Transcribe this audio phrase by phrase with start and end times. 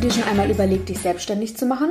[0.00, 1.90] du dir schon einmal überlegt, dich selbstständig zu machen?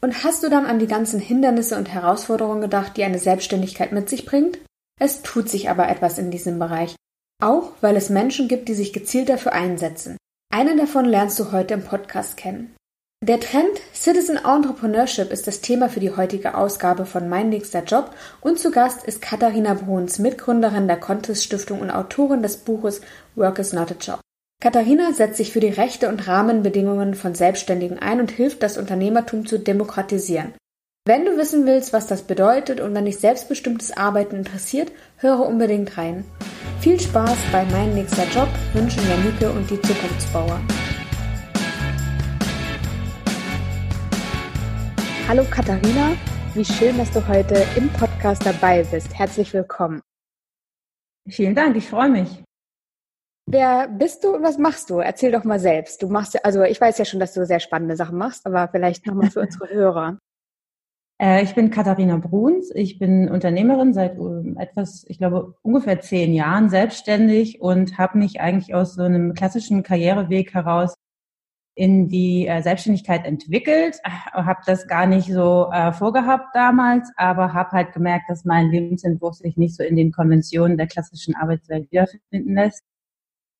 [0.00, 4.08] Und hast du dann an die ganzen Hindernisse und Herausforderungen gedacht, die eine Selbstständigkeit mit
[4.08, 4.58] sich bringt?
[5.00, 6.94] Es tut sich aber etwas in diesem Bereich.
[7.42, 10.16] Auch weil es Menschen gibt, die sich gezielt dafür einsetzen.
[10.52, 12.74] Einen davon lernst du heute im Podcast kennen.
[13.24, 18.14] Der Trend Citizen Entrepreneurship ist das Thema für die heutige Ausgabe von Mein nächster Job
[18.40, 23.00] und zu Gast ist Katharina Bruns, Mitgründerin der Contest Stiftung und Autorin des Buches
[23.34, 24.20] Work is not a Job.
[24.60, 29.46] Katharina setzt sich für die Rechte und Rahmenbedingungen von Selbstständigen ein und hilft, das Unternehmertum
[29.46, 30.52] zu demokratisieren.
[31.06, 35.96] Wenn du wissen willst, was das bedeutet und wenn dich selbstbestimmtes Arbeiten interessiert, höre unbedingt
[35.96, 36.24] rein.
[36.80, 40.60] Viel Spaß bei Mein nächster Job wünschen Janike und die Zukunftsbauer.
[45.28, 46.16] Hallo Katharina,
[46.54, 49.16] wie schön, dass du heute im Podcast dabei bist.
[49.16, 50.00] Herzlich willkommen.
[51.28, 52.42] Vielen Dank, ich freue mich.
[53.50, 54.98] Wer bist du und was machst du?
[54.98, 56.02] Erzähl doch mal selbst.
[56.02, 58.68] Du machst ja, also ich weiß ja schon, dass du sehr spannende Sachen machst, aber
[58.68, 60.18] vielleicht nochmal für unsere Hörer.
[61.18, 62.70] Äh, ich bin Katharina Bruns.
[62.74, 68.38] Ich bin Unternehmerin seit ähm, etwas, ich glaube, ungefähr zehn Jahren selbstständig und habe mich
[68.38, 70.92] eigentlich aus so einem klassischen Karriereweg heraus
[71.74, 77.70] in die äh, Selbstständigkeit entwickelt, habe das gar nicht so äh, vorgehabt damals, aber habe
[77.70, 82.54] halt gemerkt, dass mein Lebensentwurf sich nicht so in den Konventionen der klassischen Arbeitswelt wiederfinden
[82.54, 82.82] lässt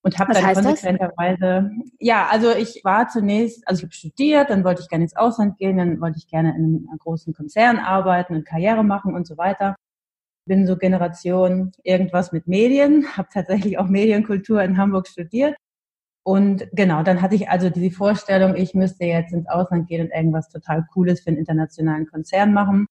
[0.02, 4.82] und habe dann konsequenterweise, ja, also ich war zunächst, also ich habe studiert, dann wollte
[4.82, 8.46] ich gerne ins Ausland gehen, dann wollte ich gerne in einem großen Konzern arbeiten und
[8.46, 9.74] Karriere machen und so weiter.
[10.46, 15.56] Bin so Generation irgendwas mit Medien, habe tatsächlich auch Medienkultur in Hamburg studiert.
[16.24, 20.12] Und genau, dann hatte ich also diese Vorstellung, ich müsste jetzt ins Ausland gehen und
[20.14, 22.86] irgendwas total Cooles für einen internationalen Konzern machen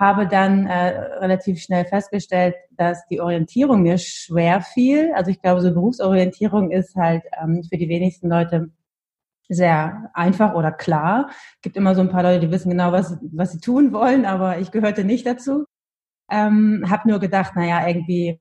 [0.00, 0.88] habe dann äh,
[1.20, 5.12] relativ schnell festgestellt, dass die Orientierung mir schwer fiel.
[5.14, 8.70] Also ich glaube, so Berufsorientierung ist halt ähm, für die wenigsten Leute
[9.48, 11.28] sehr einfach oder klar.
[11.56, 14.24] Es gibt immer so ein paar Leute, die wissen genau, was, was sie tun wollen,
[14.24, 15.64] aber ich gehörte nicht dazu.
[16.30, 18.38] Ähm, habe nur gedacht, naja, irgendwie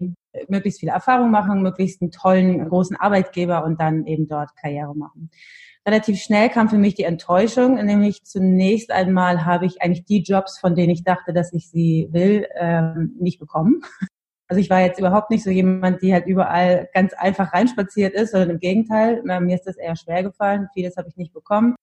[0.47, 5.29] möglichst viel Erfahrung machen, möglichst einen tollen, großen Arbeitgeber und dann eben dort Karriere machen
[5.87, 10.59] relativ schnell kam für mich die Enttäuschung, nämlich zunächst einmal habe ich eigentlich die Jobs,
[10.59, 13.81] von denen ich dachte, dass ich sie will, ähm, nicht bekommen.
[14.49, 18.31] Also ich war jetzt überhaupt nicht so jemand, die halt überall ganz einfach reinspaziert ist,
[18.31, 21.75] sondern im Gegenteil, mir ist das eher schwer gefallen, vieles habe ich nicht bekommen.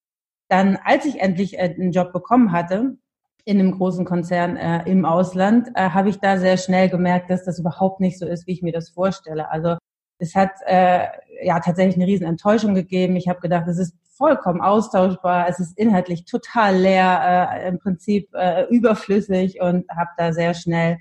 [0.49, 2.97] Dann, als ich endlich äh, einen Job bekommen hatte,
[3.45, 7.45] in einem großen Konzern äh, im Ausland, äh, habe ich da sehr schnell gemerkt, dass
[7.45, 9.51] das überhaupt nicht so ist, wie ich mir das vorstelle.
[9.51, 9.79] Also
[10.21, 11.07] es hat äh,
[11.43, 13.17] ja tatsächlich eine riesen Enttäuschung gegeben.
[13.17, 18.29] Ich habe gedacht, es ist vollkommen austauschbar, es ist inhaltlich total leer, äh, im Prinzip
[18.35, 20.99] äh, überflüssig und habe da sehr schnell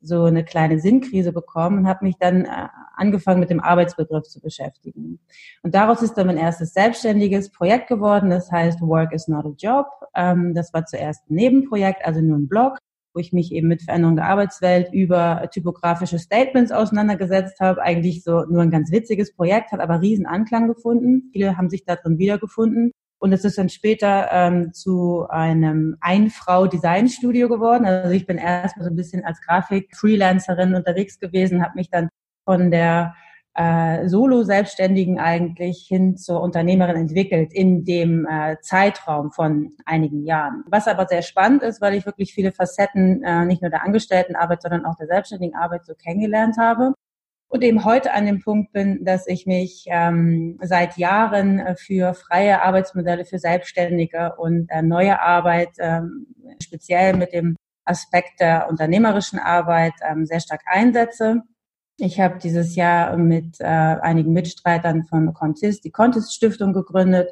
[0.00, 4.40] so eine kleine Sinnkrise bekommen und habe mich dann äh, angefangen mit dem Arbeitsbegriff zu
[4.40, 5.20] beschäftigen.
[5.62, 9.54] Und daraus ist dann mein erstes selbstständiges Projekt geworden, das heißt Work is not a
[9.56, 9.86] Job.
[10.14, 12.78] Ähm, das war zuerst ein Nebenprojekt, also nur ein Blog
[13.18, 17.82] wo ich mich eben mit Veränderung der Arbeitswelt über typografische Statements auseinandergesetzt habe.
[17.82, 21.30] Eigentlich so nur ein ganz witziges Projekt, hat aber riesen Anklang gefunden.
[21.32, 22.92] Viele haben sich da wiedergefunden.
[23.18, 27.86] Und es ist dann später ähm, zu einem Ein-Frau-Designstudio geworden.
[27.86, 32.08] Also ich bin erstmal so ein bisschen als Grafik-Freelancerin unterwegs gewesen, habe mich dann
[32.44, 33.16] von der
[33.54, 40.62] äh, Solo-Selbstständigen eigentlich hin zur Unternehmerin entwickelt in dem äh, Zeitraum von einigen Jahren.
[40.68, 44.62] Was aber sehr spannend ist, weil ich wirklich viele Facetten äh, nicht nur der Angestelltenarbeit,
[44.62, 46.94] sondern auch der selbstständigen Arbeit so kennengelernt habe.
[47.50, 52.12] Und eben heute an dem Punkt bin, dass ich mich ähm, seit Jahren äh, für
[52.14, 56.26] freie Arbeitsmodelle für Selbstständige und äh, neue Arbeit, ähm,
[56.62, 57.56] speziell mit dem
[57.86, 61.42] Aspekt der unternehmerischen Arbeit, ähm, sehr stark einsetze
[61.98, 67.30] ich habe dieses Jahr mit äh, einigen Mitstreitern von Contist die Contist Stiftung gegründet,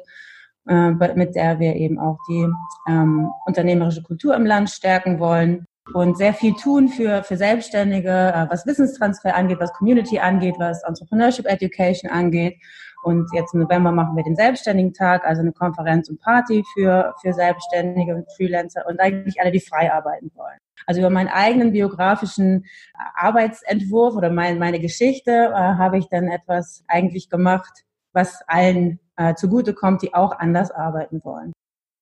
[0.67, 2.47] äh, mit der wir eben auch die
[2.87, 8.45] ähm, unternehmerische Kultur im Land stärken wollen und sehr viel tun für, für Selbstständige, äh,
[8.49, 12.57] was Wissenstransfer angeht, was Community angeht, was Entrepreneurship Education angeht.
[13.03, 17.13] Und jetzt im November machen wir den Selbstständigen Tag, also eine Konferenz und Party für,
[17.21, 20.57] für Selbstständige und Freelancer und eigentlich alle, die frei arbeiten wollen.
[20.85, 22.65] Also über meinen eigenen biografischen äh,
[23.15, 29.35] Arbeitsentwurf oder mein, meine Geschichte äh, habe ich dann etwas eigentlich gemacht, was allen äh,
[29.35, 31.53] zugutekommt, die auch anders arbeiten wollen.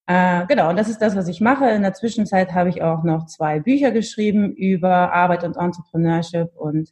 [0.06, 1.68] Äh, genau, und das ist das, was ich mache.
[1.70, 6.90] In der Zwischenzeit habe ich auch noch zwei Bücher geschrieben über Arbeit und Entrepreneurship und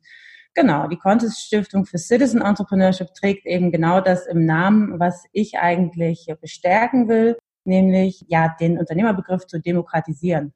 [0.55, 5.59] Genau, die Contest Stiftung für Citizen Entrepreneurship trägt eben genau das im Namen, was ich
[5.59, 10.53] eigentlich bestärken will, nämlich ja den Unternehmerbegriff zu demokratisieren.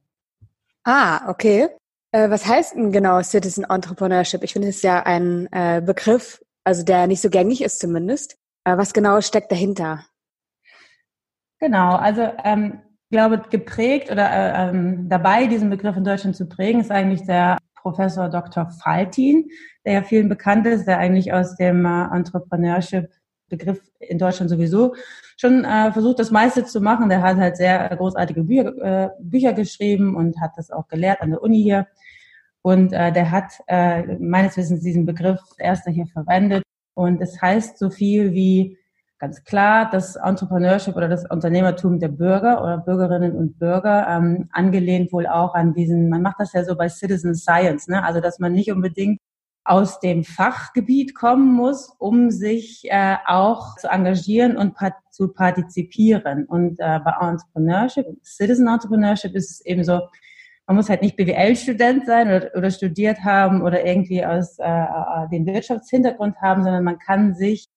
[0.85, 1.69] Ah, okay.
[2.13, 4.45] Äh, was heißt denn genau Citizen Entrepreneurship?
[4.45, 8.37] Ich finde es ja ein äh, Begriff, also der nicht so gängig ist zumindest.
[8.65, 10.05] Äh, was genau steckt dahinter?
[11.61, 16.47] Genau, also ähm, ich glaube, geprägt oder äh, ähm, dabei, diesen Begriff in Deutschland zu
[16.47, 18.71] prägen, ist eigentlich der Professor Dr.
[18.71, 19.49] Faltin,
[19.85, 23.11] der ja vielen bekannt ist, der eigentlich aus dem äh, Entrepreneurship
[23.49, 24.95] Begriff in Deutschland sowieso
[25.37, 27.09] schon äh, versucht, das meiste zu machen.
[27.09, 31.31] Der hat halt sehr großartige Bücher, äh, Bücher geschrieben und hat das auch gelehrt an
[31.31, 31.87] der Uni hier.
[32.63, 36.63] Und äh, der hat äh, meines Wissens diesen Begriff erster hier verwendet.
[36.95, 38.77] Und es heißt so viel wie
[39.19, 45.13] ganz klar das Entrepreneurship oder das Unternehmertum der Bürger oder Bürgerinnen und Bürger, ähm, angelehnt
[45.13, 48.05] wohl auch an diesen, man macht das ja so bei Citizen Science, ne?
[48.05, 49.21] also dass man nicht unbedingt
[49.65, 56.47] aus dem Fachgebiet kommen muss, um sich äh, auch zu engagieren und part zu partizipieren.
[56.47, 60.01] Und äh, bei Entrepreneurship, Citizen Entrepreneurship ist es eben so,
[60.67, 65.29] man muss halt nicht BWL-Student sein oder, oder studiert haben oder irgendwie aus äh, äh
[65.31, 67.69] dem Wirtschaftshintergrund haben, sondern man kann sich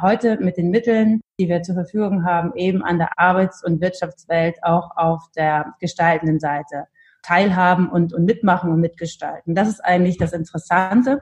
[0.00, 4.56] heute mit den Mitteln, die wir zur Verfügung haben, eben an der Arbeits- und Wirtschaftswelt
[4.62, 6.86] auch auf der gestaltenden Seite
[7.22, 9.54] teilhaben und, und mitmachen und mitgestalten.
[9.54, 11.20] Das ist eigentlich das Interessante.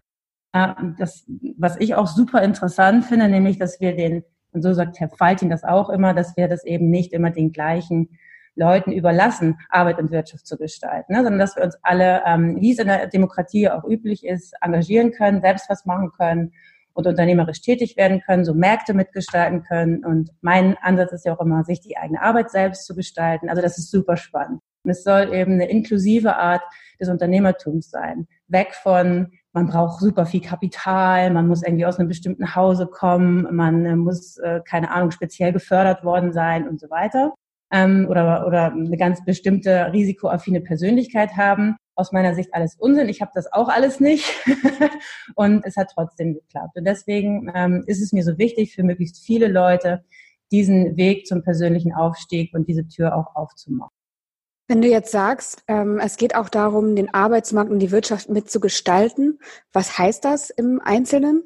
[0.53, 1.27] Das,
[1.59, 5.51] was ich auch super interessant finde, nämlich, dass wir den, und so sagt Herr Faltin
[5.51, 8.19] das auch immer, dass wir das eben nicht immer den gleichen
[8.55, 11.19] Leuten überlassen, Arbeit und Wirtschaft zu gestalten, ne?
[11.19, 15.12] sondern dass wir uns alle, ähm, wie es in der Demokratie auch üblich ist, engagieren
[15.12, 16.53] können, selbst was machen können
[16.97, 20.03] und unternehmerisch tätig werden können, so Märkte mitgestalten können.
[20.05, 23.51] Und mein Ansatz ist ja auch immer, sich die eigene Arbeit selbst zu gestalten.
[23.51, 24.61] Also das ist super spannend.
[24.83, 26.63] Und es soll eben eine inklusive Art
[26.99, 28.27] des Unternehmertums sein.
[28.49, 33.55] Weg von, man braucht super viel Kapital, man muss irgendwie aus einem bestimmten Hause kommen,
[33.55, 37.35] man äh, muss, äh, keine Ahnung, speziell gefördert worden sein und so weiter.
[37.71, 43.09] Ähm, oder, oder eine ganz bestimmte risikoaffine Persönlichkeit haben, aus meiner Sicht alles Unsinn.
[43.09, 44.25] Ich habe das auch alles nicht
[45.35, 46.77] und es hat trotzdem geklappt.
[46.77, 50.05] Und deswegen ähm, ist es mir so wichtig, für möglichst viele Leute
[50.53, 53.91] diesen Weg zum persönlichen Aufstieg und diese Tür auch aufzumachen.
[54.69, 59.39] Wenn du jetzt sagst, ähm, es geht auch darum, den Arbeitsmarkt und die Wirtschaft mitzugestalten,
[59.73, 61.43] was heißt das im Einzelnen?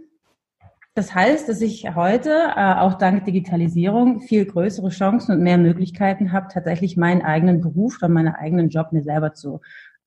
[0.94, 6.32] Das heißt, dass ich heute äh, auch dank Digitalisierung viel größere Chancen und mehr Möglichkeiten
[6.32, 9.61] habe, tatsächlich meinen eigenen Beruf oder meinen eigenen Job mir selber zu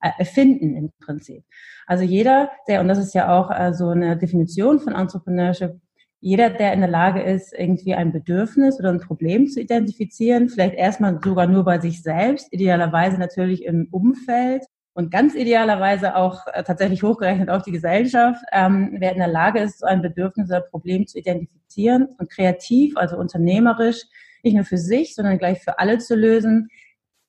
[0.09, 1.43] erfinden im Prinzip.
[1.87, 5.79] Also jeder, der, und das ist ja auch äh, so eine Definition von Entrepreneurship,
[6.19, 10.75] jeder, der in der Lage ist, irgendwie ein Bedürfnis oder ein Problem zu identifizieren, vielleicht
[10.75, 14.63] erstmal sogar nur bei sich selbst, idealerweise natürlich im Umfeld
[14.93, 19.59] und ganz idealerweise auch äh, tatsächlich hochgerechnet auf die Gesellschaft, ähm, wer in der Lage
[19.59, 24.03] ist, so ein Bedürfnis oder Problem zu identifizieren und kreativ, also unternehmerisch,
[24.43, 26.69] nicht nur für sich, sondern gleich für alle zu lösen,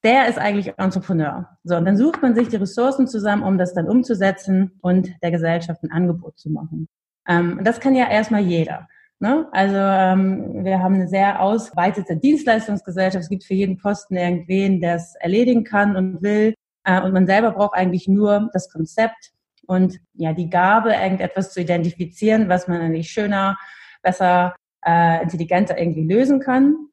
[0.05, 1.49] der ist eigentlich Entrepreneur.
[1.65, 5.31] So, und dann sucht man sich die Ressourcen zusammen, um das dann umzusetzen und der
[5.31, 6.89] Gesellschaft ein Angebot zu machen.
[7.27, 8.87] Ähm, das kann ja erstmal jeder.
[9.21, 9.49] Ne?
[9.53, 13.23] Also ähm, wir haben eine sehr ausweitete Dienstleistungsgesellschaft.
[13.23, 16.55] Es gibt für jeden Posten irgendwen, der es erledigen kann und will.
[16.85, 19.33] Äh, und man selber braucht eigentlich nur das Konzept
[19.67, 23.56] und ja die Gabe, irgendetwas zu identifizieren, was man eigentlich schöner,
[24.03, 24.55] besser,
[24.85, 26.89] äh, intelligenter irgendwie lösen kann.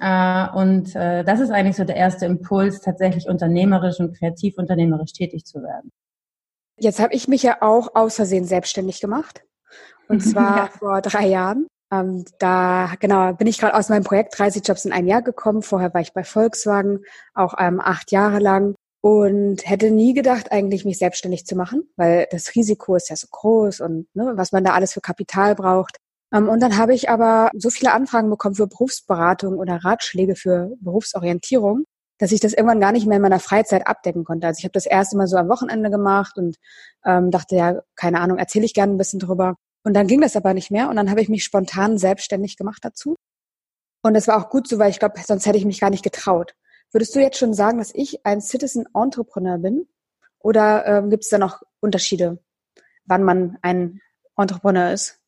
[0.00, 5.12] Äh, und äh, das ist eigentlich so der erste Impuls, tatsächlich unternehmerisch und kreativ unternehmerisch
[5.12, 5.92] tätig zu werden.
[6.78, 9.42] Jetzt habe ich mich ja auch aus Versehen selbstständig gemacht.
[10.08, 10.66] Und zwar ja.
[10.66, 11.66] vor drei Jahren.
[11.92, 15.62] Ähm, da genau bin ich gerade aus meinem Projekt 30 Jobs in ein Jahr gekommen.
[15.62, 17.00] Vorher war ich bei Volkswagen,
[17.34, 22.26] auch ähm, acht Jahre lang und hätte nie gedacht, eigentlich mich selbstständig zu machen, weil
[22.30, 25.96] das Risiko ist ja so groß und ne, was man da alles für Kapital braucht.
[26.32, 30.72] Ähm, und dann habe ich aber so viele Anfragen bekommen für Berufsberatung oder Ratschläge für
[30.80, 31.84] Berufsorientierung,
[32.18, 34.46] dass ich das irgendwann gar nicht mehr in meiner Freizeit abdecken konnte.
[34.46, 36.56] Also ich habe das erste Mal so am Wochenende gemacht und
[37.04, 39.56] ähm, dachte, ja, keine Ahnung, erzähle ich gerne ein bisschen drüber.
[39.82, 42.80] Und dann ging das aber nicht mehr und dann habe ich mich spontan selbstständig gemacht
[42.82, 43.16] dazu.
[44.02, 46.04] Und das war auch gut so, weil ich glaube, sonst hätte ich mich gar nicht
[46.04, 46.54] getraut.
[46.92, 49.86] Würdest du jetzt schon sagen, dass ich ein Citizen Entrepreneur bin?
[50.38, 52.42] Oder ähm, gibt es da noch Unterschiede,
[53.04, 54.00] wann man ein
[54.36, 55.19] Entrepreneur ist?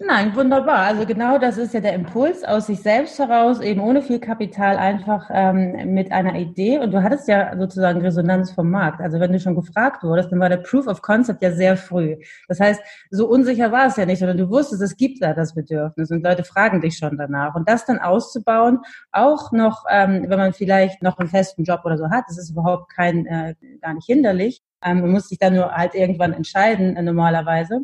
[0.00, 0.78] Nein, wunderbar.
[0.86, 4.76] Also genau das ist ja der Impuls aus sich selbst heraus, eben ohne viel Kapital,
[4.76, 6.78] einfach ähm, mit einer Idee.
[6.78, 9.00] Und du hattest ja sozusagen Resonanz vom Markt.
[9.00, 12.16] Also wenn du schon gefragt wurdest, dann war der Proof of Concept ja sehr früh.
[12.46, 15.52] Das heißt, so unsicher war es ja nicht, sondern du wusstest, es gibt da das
[15.54, 17.56] Bedürfnis und Leute fragen dich schon danach.
[17.56, 18.78] Und das dann auszubauen,
[19.10, 22.50] auch noch, ähm, wenn man vielleicht noch einen festen Job oder so hat, das ist
[22.50, 24.62] überhaupt kein, äh, gar nicht hinderlich.
[24.84, 27.80] Ähm, man muss sich dann nur halt irgendwann entscheiden, äh, normalerweise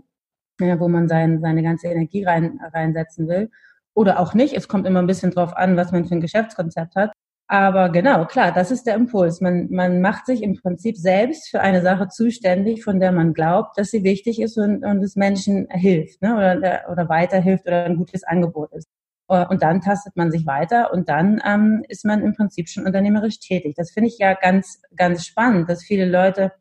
[0.65, 3.51] ja, wo man sein, seine ganze Energie rein, reinsetzen will.
[3.95, 4.55] Oder auch nicht.
[4.55, 7.13] Es kommt immer ein bisschen drauf an, was man für ein Geschäftskonzept hat.
[7.47, 9.41] Aber genau, klar, das ist der Impuls.
[9.41, 13.79] Man, man macht sich im Prinzip selbst für eine Sache zuständig, von der man glaubt,
[13.79, 16.35] dass sie wichtig ist und, und es Menschen hilft ne?
[16.35, 18.89] oder, oder weiterhilft oder ein gutes Angebot ist.
[19.29, 22.87] Äh, und dann tastet man sich weiter und dann ähm, ist man im Prinzip schon
[22.87, 23.75] unternehmerisch tätig.
[23.77, 26.53] Das finde ich ja ganz, ganz spannend, dass viele Leute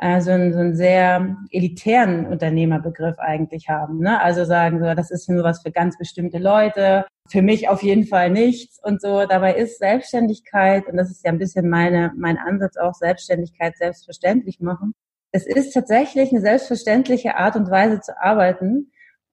[0.00, 3.98] äh, so, einen, so einen sehr elitären Unternehmerbegriff eigentlich haben.
[3.98, 4.20] Ne?
[4.20, 8.06] Also sagen so, das ist nur was für ganz bestimmte Leute, für mich auf jeden
[8.06, 9.26] Fall nichts und so.
[9.26, 14.58] Dabei ist Selbstständigkeit, und das ist ja ein bisschen meine, mein Ansatz auch, Selbstständigkeit selbstverständlich
[14.60, 14.94] machen.
[15.32, 18.90] Es ist tatsächlich eine selbstverständliche Art und Weise zu arbeiten,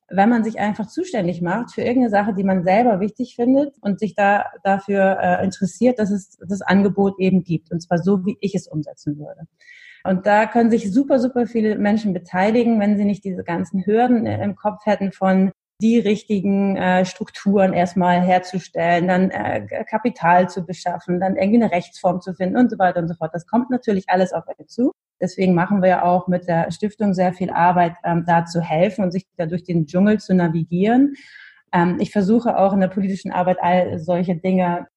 [0.10, 4.00] wenn man sich einfach zuständig macht für irgendeine Sache, die man selber wichtig findet und
[4.00, 7.72] sich da dafür äh, interessiert, dass es das Angebot eben gibt.
[7.72, 9.48] Und zwar so, wie ich es umsetzen würde.
[10.08, 14.26] Und da können sich super, super viele Menschen beteiligen, wenn sie nicht diese ganzen Hürden
[14.26, 21.20] im Kopf hätten von die richtigen äh, Strukturen erstmal herzustellen, dann äh, Kapital zu beschaffen,
[21.20, 23.32] dann irgendwie eine Rechtsform zu finden und so weiter und so fort.
[23.34, 24.92] Das kommt natürlich alles auf euch zu.
[25.22, 29.04] Deswegen machen wir ja auch mit der Stiftung sehr viel Arbeit, ähm, da zu helfen
[29.04, 31.16] und sich da durch den Dschungel zu navigieren.
[31.74, 34.88] Ähm, ich versuche auch in der politischen Arbeit all solche Dinge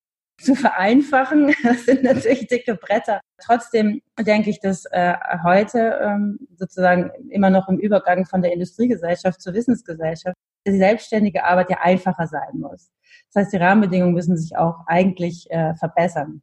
[0.41, 1.55] zu vereinfachen.
[1.63, 3.21] Das sind natürlich dicke Bretter.
[3.39, 9.41] Trotzdem denke ich, dass äh, heute ähm, sozusagen immer noch im Übergang von der Industriegesellschaft
[9.41, 12.91] zur Wissensgesellschaft die selbstständige Arbeit ja einfacher sein muss.
[13.33, 16.43] Das heißt, die Rahmenbedingungen müssen sich auch eigentlich äh, verbessern.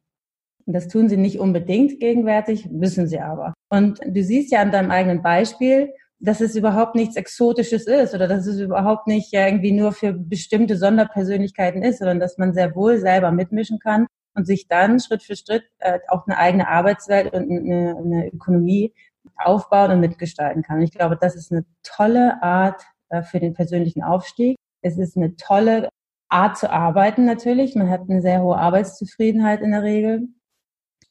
[0.66, 3.54] Und das tun sie nicht unbedingt gegenwärtig, müssen sie aber.
[3.70, 8.26] Und du siehst ja an deinem eigenen Beispiel, dass es überhaupt nichts Exotisches ist oder
[8.26, 12.98] dass es überhaupt nicht irgendwie nur für bestimmte Sonderpersönlichkeiten ist, sondern dass man sehr wohl
[12.98, 17.50] selber mitmischen kann und sich dann Schritt für Schritt äh, auch eine eigene Arbeitswelt und
[17.50, 18.94] eine, eine Ökonomie
[19.36, 20.82] aufbauen und mitgestalten kann.
[20.82, 24.56] Ich glaube, das ist eine tolle Art äh, für den persönlichen Aufstieg.
[24.82, 25.88] Es ist eine tolle
[26.28, 27.74] Art zu arbeiten natürlich.
[27.74, 30.28] Man hat eine sehr hohe Arbeitszufriedenheit in der Regel.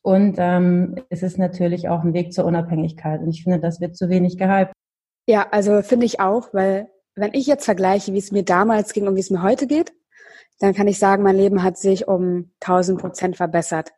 [0.01, 3.21] Und ähm, es ist natürlich auch ein Weg zur Unabhängigkeit.
[3.21, 4.71] Und ich finde, das wird zu wenig gehypt.
[5.27, 9.07] Ja, also finde ich auch, weil wenn ich jetzt vergleiche, wie es mir damals ging
[9.07, 9.93] und wie es mir heute geht,
[10.60, 13.91] dann kann ich sagen, mein Leben hat sich um 1000 Prozent verbessert.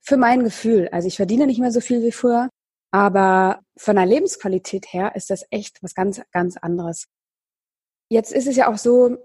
[0.00, 0.88] Für mein Gefühl.
[0.92, 2.48] Also ich verdiene nicht mehr so viel wie früher,
[2.92, 7.06] aber von der Lebensqualität her ist das echt was ganz, ganz anderes.
[8.08, 9.18] Jetzt ist es ja auch so,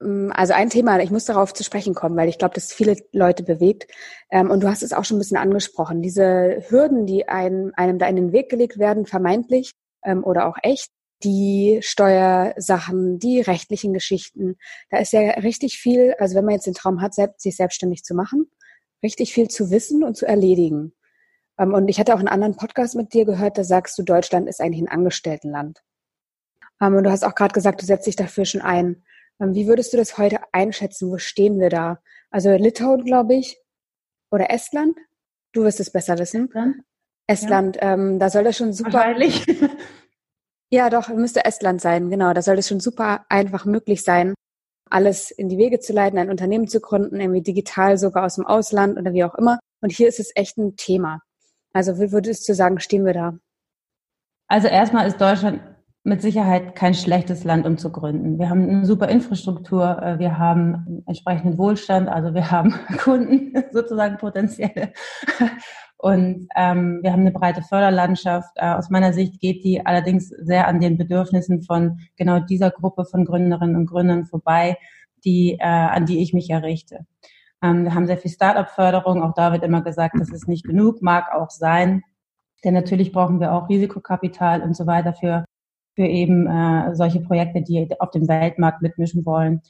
[0.00, 2.96] Mm, also ein Thema, ich muss darauf zu sprechen kommen, weil ich glaube, das viele
[3.12, 3.90] Leute bewegt.
[4.30, 6.02] Ähm, und du hast es auch schon ein bisschen angesprochen.
[6.02, 9.72] Diese Hürden, die einem, einem da in den Weg gelegt werden, vermeintlich
[10.04, 10.90] ähm, oder auch echt,
[11.24, 14.56] die Steuersachen, die rechtlichen Geschichten,
[14.90, 18.04] da ist ja richtig viel, also wenn man jetzt den Traum hat, selbst, sich selbstständig
[18.04, 18.50] zu machen,
[19.02, 20.92] richtig viel zu wissen und zu erledigen.
[21.58, 24.48] Ähm, und ich hatte auch einen anderen Podcast mit dir gehört, da sagst du, Deutschland
[24.48, 25.82] ist eigentlich ein Angestelltenland.
[26.78, 29.02] Und du hast auch gerade gesagt, du setzt dich dafür schon ein.
[29.40, 31.10] Ähm, wie würdest du das heute einschätzen?
[31.10, 32.00] Wo stehen wir da?
[32.30, 33.58] Also Litauen, glaube ich,
[34.30, 34.96] oder Estland?
[35.52, 36.48] Du wirst es besser wissen.
[36.48, 36.84] Estland,
[37.26, 37.94] Estland ja.
[37.94, 38.92] ähm, da soll das schon super.
[38.92, 39.46] Wahrscheinlich.
[40.70, 42.32] ja, doch, müsste Estland sein, genau.
[42.32, 44.34] Da soll es schon super einfach möglich sein,
[44.90, 48.46] alles in die Wege zu leiten, ein Unternehmen zu gründen, irgendwie digital sogar aus dem
[48.46, 49.58] Ausland oder wie auch immer.
[49.80, 51.20] Und hier ist es echt ein Thema.
[51.72, 53.34] Also wie würdest du sagen, stehen wir da?
[54.48, 55.60] Also erstmal ist Deutschland
[56.04, 58.38] mit Sicherheit kein schlechtes Land, um zu gründen.
[58.38, 64.16] Wir haben eine super Infrastruktur, äh, wir haben entsprechenden Wohlstand, also wir haben Kunden sozusagen
[64.16, 64.92] potenzielle.
[65.98, 68.50] Und ähm, wir haben eine breite Förderlandschaft.
[68.56, 73.04] Äh, aus meiner Sicht geht die allerdings sehr an den Bedürfnissen von genau dieser Gruppe
[73.04, 74.76] von Gründerinnen und Gründern vorbei,
[75.24, 77.06] die, äh, an die ich mich errichte.
[77.62, 79.22] Ähm, wir haben sehr viel Start-up-Förderung.
[79.22, 82.02] Auch da wird immer gesagt, das ist nicht genug, mag auch sein.
[82.64, 85.44] Denn natürlich brauchen wir auch Risikokapital und so weiter für
[85.96, 89.62] für eben äh, solche Projekte, die auf dem Weltmarkt mitmischen wollen.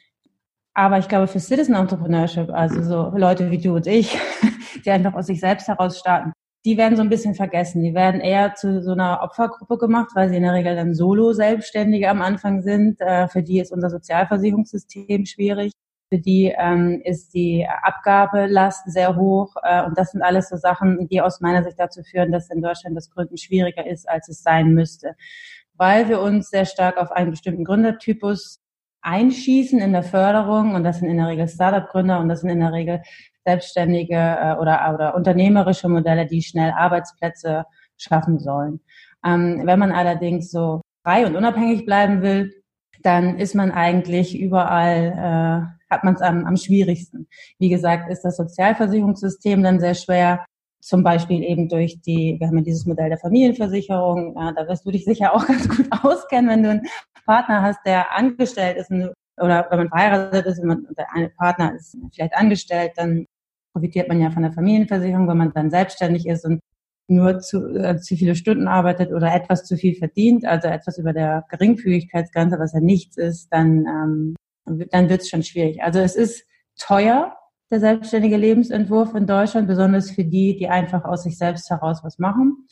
[0.77, 4.19] Aber ich glaube, für Citizen Entrepreneurship, also so Leute wie du und ich,
[4.85, 6.33] die einfach aus sich selbst heraus starten,
[6.67, 7.83] die werden so ein bisschen vergessen.
[7.83, 12.11] Die werden eher zu so einer Opfergruppe gemacht, weil sie in der Regel dann Solo-Selbstständige
[12.11, 13.01] am Anfang sind.
[13.01, 15.73] Äh, für die ist unser Sozialversicherungssystem schwierig.
[16.13, 19.55] Für die ähm, ist die Abgabelast sehr hoch.
[19.63, 22.61] Äh, und das sind alles so Sachen, die aus meiner Sicht dazu führen, dass in
[22.61, 25.15] Deutschland das Gründen schwieriger ist, als es sein müsste
[25.79, 28.61] weil wir uns sehr stark auf einen bestimmten Gründertypus
[29.07, 32.61] einschießen in der Förderung und das sind in der Regel Startup-Gründer und das sind in
[32.61, 33.03] der Regel
[33.45, 37.65] selbstständige äh, oder, oder unternehmerische Modelle, die schnell Arbeitsplätze
[37.97, 38.81] schaffen sollen.
[39.25, 42.53] Ähm, wenn man allerdings so frei und unabhängig bleiben will,
[43.03, 47.29] dann ist man eigentlich überall, äh, hat man es am, am schwierigsten.
[47.61, 50.45] Wie gesagt, ist das Sozialversicherungssystem dann sehr schwer
[50.87, 54.87] zum Beispiel eben durch die, wir haben ja dieses Modell der Familienversicherung, ja, da wirst
[54.87, 56.87] du dich sicher auch ganz gut auskennen, wenn du einen
[57.25, 58.91] Partner hast, der angestellt ist
[59.39, 63.27] oder wenn man verheiratet ist und der eine Partner ist vielleicht angestellt, dann
[63.73, 66.61] profitiert man ja von der Familienversicherung, wenn man dann selbstständig ist und
[67.09, 71.13] nur zu, äh, zu viele Stunden arbeitet oder etwas zu viel verdient, also etwas über
[71.13, 75.83] der Geringfügigkeitsgrenze, was ja nichts ist, dann ähm, dann wird es schon schwierig.
[75.83, 76.45] Also es ist
[76.79, 77.37] teuer,
[77.71, 82.19] der selbstständige Lebensentwurf in Deutschland, besonders für die, die einfach aus sich selbst heraus was
[82.19, 82.67] machen.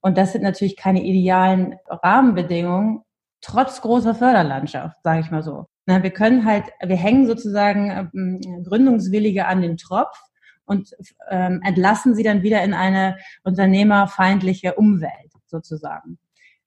[0.00, 3.02] Und das sind natürlich keine idealen Rahmenbedingungen,
[3.40, 5.66] trotz großer Förderlandschaft, sage ich mal so.
[5.86, 10.18] Wir können halt, wir hängen sozusagen ähm, Gründungswillige an den Tropf
[10.66, 10.90] und
[11.30, 16.18] ähm, entlassen sie dann wieder in eine unternehmerfeindliche Umwelt sozusagen.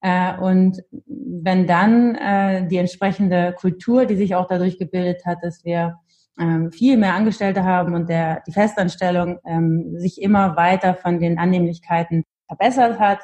[0.02, 5.64] Äh, und wenn dann äh, die entsprechende Kultur, die sich auch dadurch gebildet hat, dass
[5.64, 6.00] wir
[6.42, 11.38] ähm, viel mehr Angestellte haben und der, die Festanstellung ähm, sich immer weiter von den
[11.38, 13.20] Annehmlichkeiten verbessert hat,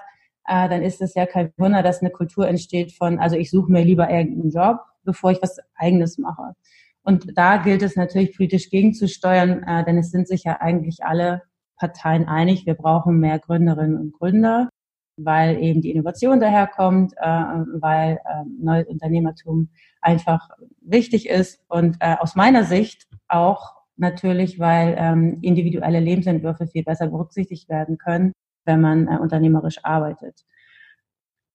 [0.46, 3.72] äh, dann ist es ja kein Wunder, dass eine Kultur entsteht von, also ich suche
[3.72, 6.54] mir lieber irgendeinen Job, bevor ich was eigenes mache.
[7.04, 11.42] Und da gilt es natürlich politisch gegenzusteuern, äh, denn es sind sich ja eigentlich alle
[11.78, 14.70] Parteien einig, wir brauchen mehr Gründerinnen und Gründer,
[15.18, 19.70] weil eben die Innovation daherkommt, äh, weil äh, neues Unternehmertum
[20.08, 20.50] einfach
[20.82, 27.08] wichtig ist und äh, aus meiner Sicht auch natürlich, weil ähm, individuelle Lebensentwürfe viel besser
[27.08, 28.34] berücksichtigt werden können
[28.68, 30.44] wenn man äh, unternehmerisch arbeitet.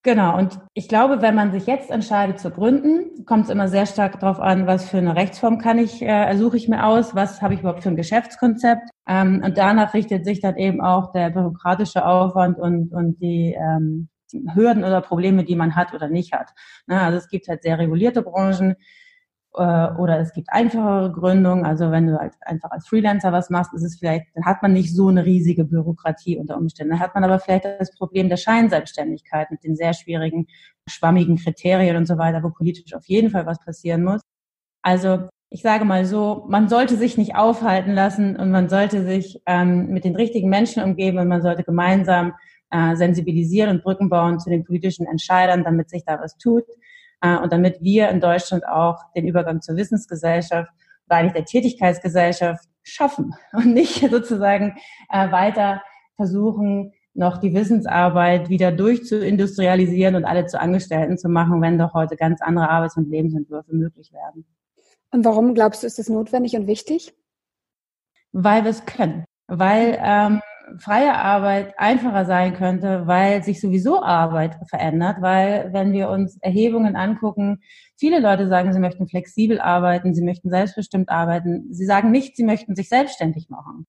[0.04, 3.86] Genau, und ich glaube, wenn man sich jetzt entscheidet zu gründen, kommt es immer sehr
[3.86, 7.40] stark darauf an, was für eine Rechtsform kann ich, äh, suche ich mir aus, was
[7.40, 8.82] habe ich überhaupt für ein Geschäftskonzept.
[9.06, 14.08] Ähm, und danach richtet sich dann eben auch der bürokratische Aufwand und, und die ähm,
[14.54, 16.50] Hürden oder Probleme, die man hat oder nicht hat.
[16.86, 18.76] Ne, also es gibt halt sehr regulierte Branchen,
[19.54, 21.64] äh, oder es gibt einfachere Gründungen.
[21.64, 24.72] Also wenn du halt einfach als Freelancer was machst, ist es vielleicht, dann hat man
[24.72, 26.92] nicht so eine riesige Bürokratie unter Umständen.
[26.92, 30.46] Dann hat man aber vielleicht das Problem der Scheinselbstständigkeit mit den sehr schwierigen,
[30.88, 34.22] schwammigen Kriterien und so weiter, wo politisch auf jeden Fall was passieren muss.
[34.82, 39.42] Also ich sage mal so, man sollte sich nicht aufhalten lassen und man sollte sich
[39.46, 42.32] ähm, mit den richtigen Menschen umgeben und man sollte gemeinsam
[42.72, 46.64] äh, sensibilisieren und Brücken bauen zu den politischen Entscheidern, damit sich da was tut.
[47.20, 50.70] Äh, und damit wir in Deutschland auch den Übergang zur Wissensgesellschaft
[51.06, 54.76] oder eigentlich der Tätigkeitsgesellschaft schaffen und nicht sozusagen
[55.10, 55.82] äh, weiter
[56.16, 62.16] versuchen, noch die Wissensarbeit wieder durchzuindustrialisieren und alle zu Angestellten zu machen, wenn doch heute
[62.16, 64.46] ganz andere Arbeits- und Lebensentwürfe möglich werden.
[65.10, 67.12] Und warum glaubst du, ist das notwendig und wichtig?
[68.32, 69.26] Weil wir es können.
[69.46, 70.40] Weil ähm,
[70.78, 76.96] freie Arbeit einfacher sein könnte, weil sich sowieso Arbeit verändert, weil wenn wir uns Erhebungen
[76.96, 77.60] angucken,
[77.96, 81.72] viele Leute sagen, sie möchten flexibel arbeiten, sie möchten selbstbestimmt arbeiten.
[81.72, 83.86] Sie sagen nicht, sie möchten sich selbstständig machen.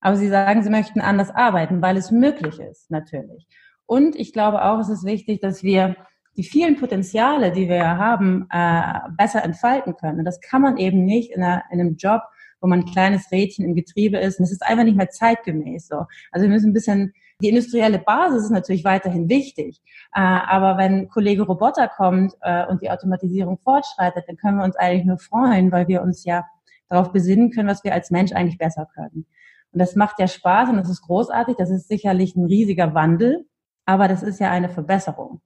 [0.00, 3.46] Aber sie sagen, sie möchten anders arbeiten, weil es möglich ist, natürlich.
[3.86, 5.96] Und ich glaube auch, es ist wichtig, dass wir
[6.36, 10.18] die vielen Potenziale, die wir haben, äh, besser entfalten können.
[10.18, 12.22] Und das kann man eben nicht in, einer, in einem Job,
[12.60, 14.38] wo man ein kleines Rädchen im Getriebe ist.
[14.38, 16.04] Und es ist einfach nicht mehr zeitgemäß so.
[16.30, 19.82] Also wir müssen ein bisschen die industrielle Basis ist natürlich weiterhin wichtig,
[20.14, 24.76] äh, aber wenn Kollege Roboter kommt äh, und die Automatisierung fortschreitet, dann können wir uns
[24.76, 26.46] eigentlich nur freuen, weil wir uns ja
[26.88, 29.26] darauf besinnen können, was wir als Mensch eigentlich besser können.
[29.72, 31.56] Und das macht ja Spaß und das ist großartig.
[31.58, 33.46] Das ist sicherlich ein riesiger Wandel,
[33.84, 35.42] aber das ist ja eine Verbesserung.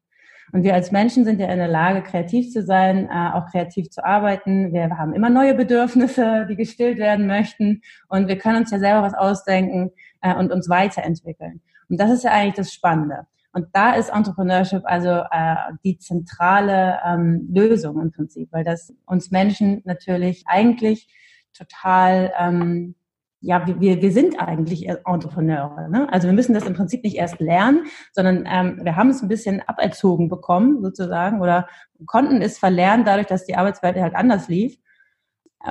[0.53, 3.91] Und wir als Menschen sind ja in der Lage, kreativ zu sein, äh, auch kreativ
[3.91, 4.73] zu arbeiten.
[4.73, 7.83] Wir haben immer neue Bedürfnisse, die gestillt werden möchten.
[8.09, 9.91] Und wir können uns ja selber was ausdenken
[10.23, 11.61] äh, und uns weiterentwickeln.
[11.89, 13.27] Und das ist ja eigentlich das Spannende.
[13.53, 19.31] Und da ist Entrepreneurship also äh, die zentrale ähm, Lösung im Prinzip, weil das uns
[19.31, 21.09] Menschen natürlich eigentlich
[21.53, 22.95] total ähm,
[23.41, 25.89] ja, wir, wir sind eigentlich Entrepreneure.
[25.89, 26.13] Ne?
[26.13, 29.29] Also wir müssen das im Prinzip nicht erst lernen, sondern ähm, wir haben es ein
[29.29, 31.67] bisschen aberzogen bekommen sozusagen oder
[32.07, 34.77] konnten es verlernen, dadurch, dass die Arbeitswelt halt anders lief.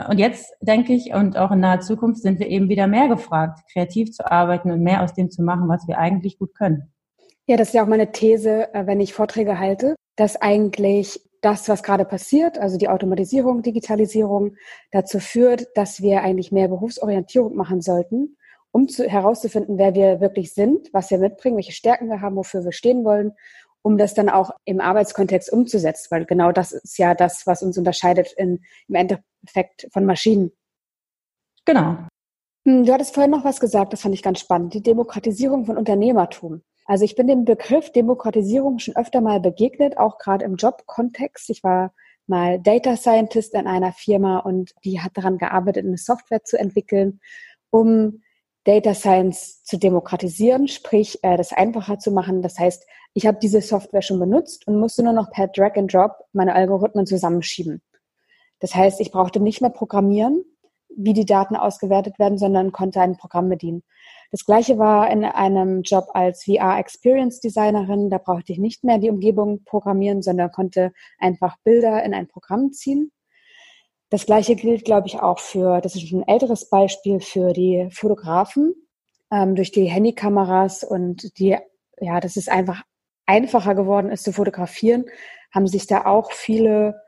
[0.07, 3.61] Und jetzt denke ich, und auch in naher Zukunft sind wir eben wieder mehr gefragt,
[3.73, 6.93] kreativ zu arbeiten und mehr aus dem zu machen, was wir eigentlich gut können.
[7.47, 11.69] Ja, das ist ja auch meine These, äh, wenn ich Vorträge halte, dass eigentlich das,
[11.69, 14.55] was gerade passiert, also die Automatisierung, Digitalisierung,
[14.91, 18.37] dazu führt, dass wir eigentlich mehr Berufsorientierung machen sollten,
[18.71, 22.63] um zu, herauszufinden, wer wir wirklich sind, was wir mitbringen, welche Stärken wir haben, wofür
[22.63, 23.33] wir stehen wollen,
[23.81, 27.77] um das dann auch im Arbeitskontext umzusetzen, weil genau das ist ja das, was uns
[27.77, 30.51] unterscheidet in, im Endeffekt von Maschinen.
[31.65, 31.97] Genau.
[32.65, 35.77] Hm, du hattest vorhin noch was gesagt, das fand ich ganz spannend, die Demokratisierung von
[35.77, 36.61] Unternehmertum.
[36.89, 41.51] Also ich bin dem Begriff Demokratisierung schon öfter mal begegnet, auch gerade im Jobkontext.
[41.51, 41.93] Ich war
[42.25, 47.19] mal Data Scientist in einer Firma und die hat daran gearbeitet, eine Software zu entwickeln,
[47.69, 48.23] um
[48.63, 52.41] Data Science zu demokratisieren, sprich äh, das einfacher zu machen.
[52.41, 55.93] Das heißt, ich habe diese Software schon benutzt und musste nur noch per Drag and
[55.93, 57.83] Drop meine Algorithmen zusammenschieben.
[58.57, 60.43] Das heißt, ich brauchte nicht mehr programmieren,
[60.95, 63.83] wie die Daten ausgewertet werden, sondern konnte ein Programm bedienen.
[64.31, 68.09] Das gleiche war in einem Job als VR Experience Designerin.
[68.09, 72.71] Da brauchte ich nicht mehr die Umgebung programmieren, sondern konnte einfach Bilder in ein Programm
[72.71, 73.11] ziehen.
[74.09, 78.73] Das gleiche gilt, glaube ich, auch für, das ist ein älteres Beispiel für die Fotografen.
[79.31, 81.57] Ähm, durch die Handykameras und die,
[81.99, 82.83] ja, das ist einfach
[83.27, 85.05] einfacher geworden ist zu fotografieren,
[85.53, 86.99] haben sich da auch viele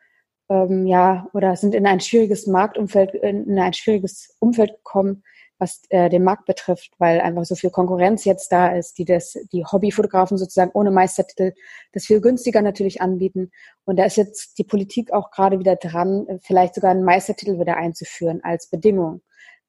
[0.51, 5.23] ähm, ja oder sind in ein schwieriges Marktumfeld, in ein schwieriges Umfeld gekommen,
[5.57, 9.37] was äh, den Markt betrifft, weil einfach so viel Konkurrenz jetzt da ist, die das,
[9.53, 11.53] die Hobbyfotografen sozusagen ohne Meistertitel
[11.93, 13.51] das viel günstiger natürlich anbieten.
[13.85, 17.77] Und da ist jetzt die Politik auch gerade wieder dran, vielleicht sogar einen Meistertitel wieder
[17.77, 19.21] einzuführen als Bedingung,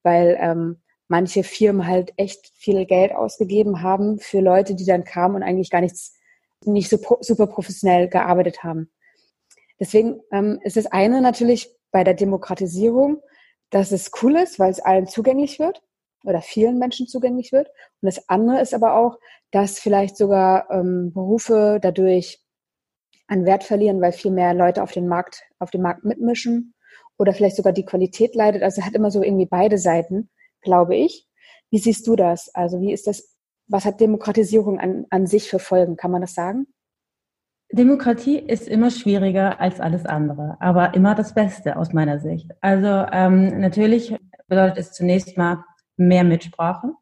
[0.03, 5.37] weil ähm, manche Firmen halt echt viel Geld ausgegeben haben für Leute, die dann kamen
[5.37, 6.15] und eigentlich gar nichts,
[6.65, 8.91] nicht so pro, super professionell gearbeitet haben.
[9.81, 13.21] Deswegen ähm, ist das eine natürlich bei der Demokratisierung,
[13.71, 15.83] dass es cool ist, weil es allen zugänglich wird
[16.25, 17.69] oder vielen Menschen zugänglich wird.
[17.69, 19.19] Und das andere ist aber auch,
[19.51, 22.41] dass vielleicht sogar ähm, Berufe dadurch
[23.27, 26.75] an Wert verlieren, weil viel mehr Leute auf den Markt, auf dem Markt mitmischen
[27.19, 28.63] oder vielleicht sogar die Qualität leidet.
[28.63, 30.31] Also es hat immer so irgendwie beide Seiten,
[30.61, 31.27] glaube ich.
[31.71, 32.55] Wie siehst du das?
[32.55, 33.35] Also wie ist das,
[33.69, 35.97] was hat Demokratisierung an, an sich für Folgen?
[35.97, 36.67] Kann man das sagen?
[37.73, 42.51] Demokratie ist immer schwieriger als alles andere, aber immer das Beste aus meiner Sicht.
[42.61, 44.15] Also ähm, natürlich
[44.47, 45.65] bedeutet es zunächst mal
[45.97, 46.93] mehr Mitsprache,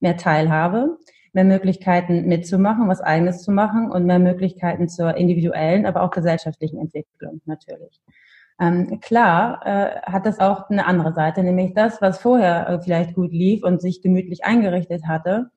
[0.00, 0.96] mehr Teilhabe,
[1.34, 6.78] mehr Möglichkeiten mitzumachen, was eigenes zu machen und mehr Möglichkeiten zur individuellen, aber auch gesellschaftlichen
[6.78, 8.00] Entwicklung natürlich.
[8.58, 13.14] Ähm, klar äh, hat das auch eine andere Seite, nämlich das, was vorher äh, vielleicht
[13.14, 15.50] gut lief und sich gemütlich eingerichtet hatte,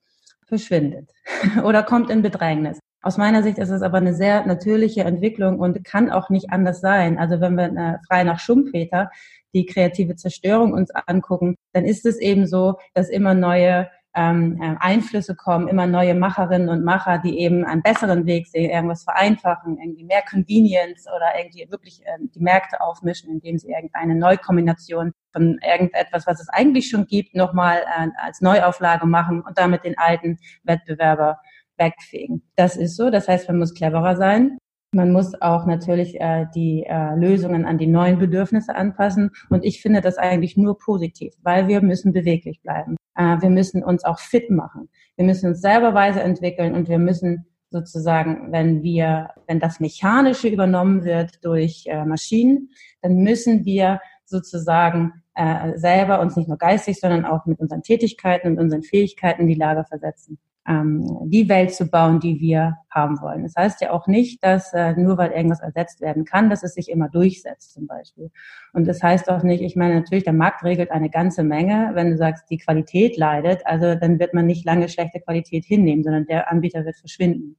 [0.45, 1.11] verschwindet
[1.63, 2.79] oder kommt in Bedrängnis.
[3.01, 6.81] Aus meiner Sicht ist es aber eine sehr natürliche Entwicklung und kann auch nicht anders
[6.81, 7.17] sein.
[7.17, 9.11] Also wenn wir äh, frei nach Schumpeter
[9.53, 14.75] die kreative Zerstörung uns angucken, dann ist es eben so, dass immer neue ähm, äh,
[14.79, 19.77] Einflüsse kommen, immer neue Macherinnen und Macher, die eben einen besseren Weg sehen, irgendwas vereinfachen,
[19.77, 25.59] irgendwie mehr Convenience oder irgendwie wirklich äh, die Märkte aufmischen, indem sie irgendeine Neukombination von
[25.63, 30.39] irgendetwas, was es eigentlich schon gibt, nochmal äh, als Neuauflage machen und damit den alten
[30.63, 31.39] Wettbewerber
[31.77, 32.43] wegfegen.
[32.55, 33.09] Das ist so.
[33.09, 34.57] Das heißt, man muss cleverer sein.
[34.93, 39.31] Man muss auch natürlich äh, die äh, Lösungen an die neuen Bedürfnisse anpassen.
[39.49, 42.95] Und ich finde das eigentlich nur positiv, weil wir müssen beweglich bleiben.
[43.15, 44.89] Äh, wir müssen uns auch fit machen.
[45.17, 51.03] Wir müssen uns selber weiterentwickeln und wir müssen sozusagen, wenn wir, wenn das Mechanische übernommen
[51.03, 52.69] wird durch äh, Maschinen,
[53.01, 58.47] dann müssen wir sozusagen äh, selber uns nicht nur geistig, sondern auch mit unseren Tätigkeiten
[58.47, 63.21] und unseren Fähigkeiten in die Lage versetzen ähm, die Welt zu bauen, die wir haben
[63.21, 63.43] wollen.
[63.43, 66.73] Das heißt ja auch nicht, dass äh, nur weil irgendwas ersetzt werden kann, dass es
[66.73, 68.31] sich immer durchsetzt zum Beispiel.
[68.73, 71.91] Und das heißt auch nicht, ich meine natürlich, der Markt regelt eine ganze Menge.
[71.93, 76.03] Wenn du sagst, die Qualität leidet, also dann wird man nicht lange schlechte Qualität hinnehmen,
[76.03, 77.57] sondern der Anbieter wird verschwinden,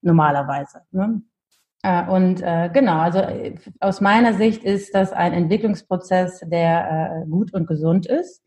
[0.00, 0.80] normalerweise.
[0.92, 1.20] Ne?
[1.82, 7.28] Äh, und äh, genau, also äh, aus meiner Sicht ist das ein Entwicklungsprozess, der äh,
[7.28, 8.45] gut und gesund ist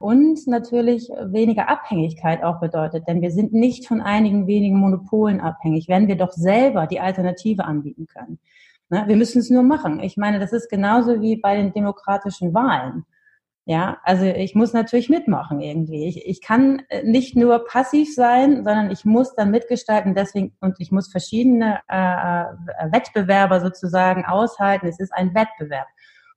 [0.00, 5.88] und natürlich weniger Abhängigkeit auch bedeutet, denn wir sind nicht von einigen wenigen Monopolen abhängig,
[5.88, 8.38] wenn wir doch selber die Alternative anbieten können.
[8.90, 9.04] Ne?
[9.06, 10.00] Wir müssen es nur machen.
[10.00, 13.04] Ich meine, das ist genauso wie bei den demokratischen Wahlen.
[13.66, 16.06] Ja, also ich muss natürlich mitmachen irgendwie.
[16.06, 20.14] Ich, ich kann nicht nur passiv sein, sondern ich muss dann mitgestalten.
[20.14, 22.44] Deswegen und ich muss verschiedene äh,
[22.90, 24.86] Wettbewerber sozusagen aushalten.
[24.86, 25.86] Es ist ein Wettbewerb.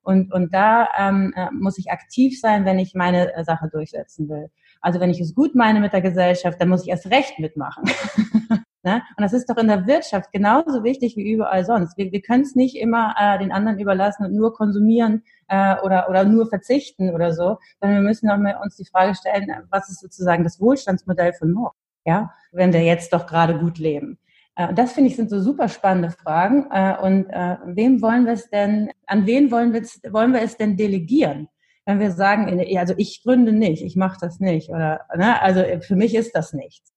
[0.03, 4.29] Und, und da ähm, äh, muss ich aktiv sein, wenn ich meine äh, Sache durchsetzen
[4.29, 4.49] will.
[4.81, 7.83] Also wenn ich es gut meine mit der Gesellschaft, dann muss ich erst recht mitmachen.
[8.83, 9.03] ne?
[9.15, 11.97] Und das ist doch in der Wirtschaft genauso wichtig wie überall sonst.
[11.97, 16.09] Wir, wir können es nicht immer äh, den anderen überlassen und nur konsumieren äh, oder,
[16.09, 19.89] oder nur verzichten oder so, sondern wir müssen auch mal uns die Frage stellen, was
[19.89, 21.77] ist sozusagen das Wohlstandsmodell von morgen?
[22.03, 24.17] Ja, wenn wir jetzt doch gerade gut leben.
[24.55, 26.67] Äh, das finde ich sind so super spannende Fragen.
[26.71, 30.41] Äh, und äh, wem wollen wir es denn, an wen wollen wir es, wollen wir
[30.41, 31.47] es denn delegieren?
[31.85, 35.95] Wenn wir sagen, also ich gründe nicht, ich mache das nicht, oder ne, also für
[35.95, 36.93] mich ist das nichts.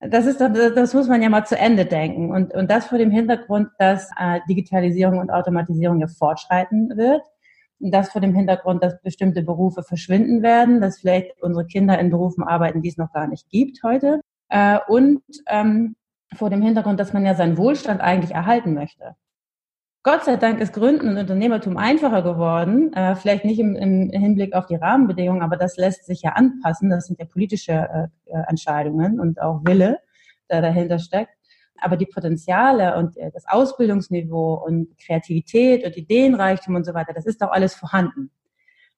[0.00, 2.32] Das ist das muss man ja mal zu Ende denken.
[2.32, 7.20] Und, und das vor dem Hintergrund, dass äh, Digitalisierung und Automatisierung ja fortschreiten wird.
[7.78, 12.10] Und das vor dem Hintergrund, dass bestimmte Berufe verschwinden werden, dass vielleicht unsere Kinder in
[12.10, 14.22] Berufen arbeiten, die es noch gar nicht gibt heute.
[14.48, 15.96] Äh, und ähm,
[16.34, 19.16] vor dem Hintergrund, dass man ja seinen Wohlstand eigentlich erhalten möchte.
[20.02, 24.54] Gott sei Dank ist Gründen und Unternehmertum einfacher geworden, äh, vielleicht nicht im, im, Hinblick
[24.54, 26.88] auf die Rahmenbedingungen, aber das lässt sich ja anpassen.
[26.88, 29.98] Das sind ja politische äh, äh Entscheidungen und auch Wille,
[30.50, 31.34] der dahinter steckt.
[31.82, 37.26] Aber die Potenziale und äh, das Ausbildungsniveau und Kreativität und Ideenreichtum und so weiter, das
[37.26, 38.30] ist doch alles vorhanden.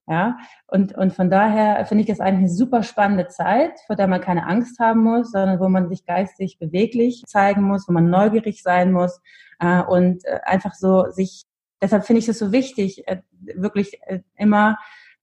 [0.08, 0.36] Ja,
[0.66, 4.20] und, und von daher finde ich das eigentlich eine super spannende Zeit, vor der man
[4.20, 8.62] keine Angst haben muss, sondern wo man sich geistig beweglich zeigen muss, wo man neugierig
[8.62, 9.20] sein muss
[9.60, 11.46] äh, und äh, einfach so sich
[11.82, 13.18] deshalb finde ich es so wichtig, äh,
[13.54, 14.78] wirklich äh, immer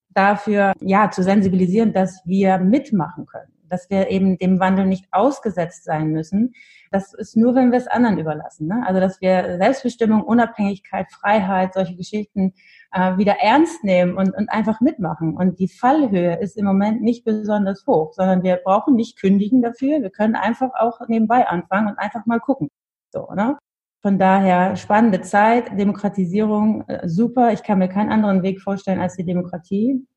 [0.10, 5.84] dafür, ja, zu sensibilisieren, dass wir mitmachen können, dass wir eben dem Wandel nicht ausgesetzt
[5.84, 6.54] sein müssen.
[6.92, 8.68] Das ist nur, wenn wir es anderen überlassen.
[8.68, 8.84] Ne?
[8.86, 12.54] Also, dass wir Selbstbestimmung, Unabhängigkeit, Freiheit, solche Geschichten
[12.92, 15.36] äh, wieder ernst nehmen und, und einfach mitmachen.
[15.36, 20.02] Und die Fallhöhe ist im Moment nicht besonders hoch, sondern wir brauchen nicht kündigen dafür.
[20.02, 22.70] Wir können einfach auch nebenbei anfangen und einfach mal gucken.
[23.12, 23.58] So, ne?
[24.02, 27.52] Von daher spannende Zeit, Demokratisierung äh, super.
[27.52, 30.08] Ich kann mir keinen anderen Weg vorstellen als die Demokratie.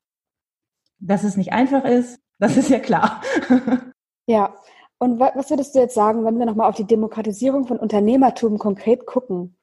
[0.99, 3.21] Dass es nicht einfach ist, das ist ja klar.
[4.25, 4.55] Ja,
[4.99, 9.05] und was würdest du jetzt sagen, wenn wir nochmal auf die Demokratisierung von Unternehmertum konkret
[9.05, 9.57] gucken?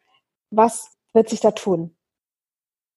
[0.50, 1.96] Was wird sich da tun?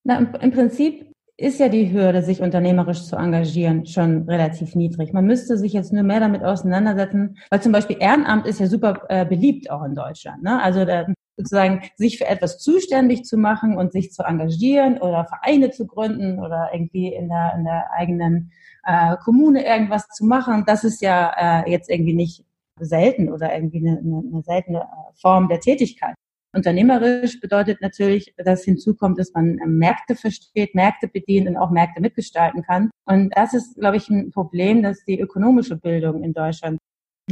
[0.03, 5.13] Na, im, Prinzip ist ja die Hürde, sich unternehmerisch zu engagieren, schon relativ niedrig.
[5.13, 9.03] Man müsste sich jetzt nur mehr damit auseinandersetzen, weil zum Beispiel Ehrenamt ist ja super
[9.07, 10.43] äh, beliebt auch in Deutschland.
[10.43, 10.61] Ne?
[10.61, 11.05] Also da,
[11.37, 16.39] sozusagen sich für etwas zuständig zu machen und sich zu engagieren oder Vereine zu gründen
[16.39, 18.51] oder irgendwie in der, in der eigenen
[18.85, 22.45] äh, Kommune irgendwas zu machen, das ist ja äh, jetzt irgendwie nicht
[22.79, 26.15] selten oder irgendwie eine, eine, eine seltene äh, Form der Tätigkeit.
[26.55, 31.99] Unternehmerisch bedeutet natürlich, dass hinzukommt, dass man äh, Märkte versteht, Märkte bedient und auch Märkte
[31.99, 32.91] mitgestalten kann.
[33.05, 36.79] Und das ist, glaube ich, ein Problem, dass die ökonomische Bildung in Deutschland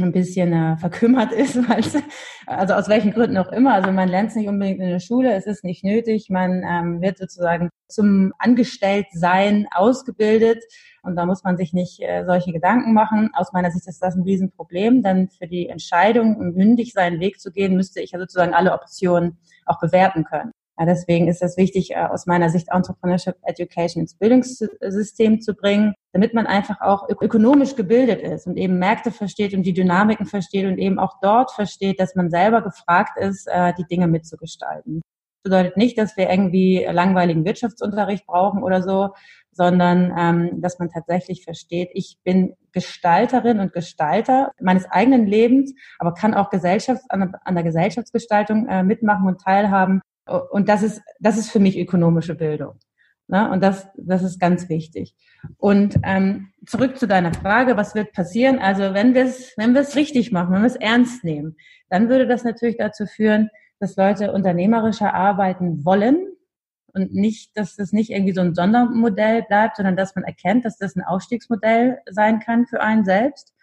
[0.00, 1.82] ein bisschen äh, verkümmert ist, weil
[2.46, 3.74] also aus welchen Gründen auch immer.
[3.74, 7.02] Also man lernt es nicht unbedingt in der Schule, es ist nicht nötig, man ähm,
[7.02, 10.62] wird sozusagen zum Angestelltsein ausgebildet
[11.02, 13.30] und da muss man sich nicht äh, solche Gedanken machen.
[13.34, 17.40] Aus meiner Sicht ist das ein Riesenproblem, denn für die Entscheidung, um mündig seinen Weg
[17.40, 20.52] zu gehen, müsste ich ja sozusagen alle Optionen auch bewerten können.
[20.78, 25.94] Ja, deswegen ist es wichtig, äh, aus meiner Sicht Entrepreneurship Education ins Bildungssystem zu bringen,
[26.12, 30.66] damit man einfach auch ökonomisch gebildet ist und eben Märkte versteht und die Dynamiken versteht
[30.66, 35.02] und eben auch dort versteht, dass man selber gefragt ist, äh, die Dinge mitzugestalten.
[35.44, 39.10] Das bedeutet nicht, dass wir irgendwie langweiligen Wirtschaftsunterricht brauchen oder so,
[39.50, 46.14] sondern ähm, dass man tatsächlich versteht, ich bin Gestalterin und Gestalter meines eigenen Lebens, aber
[46.14, 50.00] kann auch Gesellschafts an, der Gesellschaftsgestaltung äh, mitmachen und teilhaben.
[50.26, 52.78] Und das ist, das ist für mich ökonomische Bildung.
[53.28, 53.50] Ne?
[53.50, 55.14] Und das, das ist ganz wichtig.
[55.56, 58.58] Und ähm, zurück zu deiner Frage, was wird passieren?
[58.58, 61.56] Also wenn wir es wenn wir es richtig machen, wenn wir es ernst nehmen,
[61.88, 66.32] dann würde das natürlich dazu führen, dass Leute unternehmerischer arbeiten wollen,
[66.94, 70.76] und nicht, dass das nicht irgendwie so ein Sondermodell bleibt, sondern dass man erkennt, dass
[70.76, 73.54] das ein Aufstiegsmodell sein kann für einen selbst.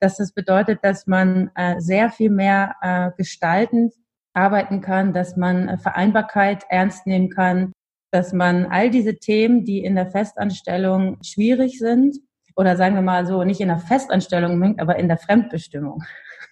[0.00, 3.92] Dass das bedeutet, dass man äh, sehr viel mehr äh, gestaltend
[4.34, 7.72] arbeiten kann, dass man äh, Vereinbarkeit ernst nehmen kann,
[8.12, 12.16] dass man all diese Themen, die in der Festanstellung schwierig sind,
[12.56, 16.02] oder sagen wir mal so, nicht in der Festanstellung, aber in der Fremdbestimmung.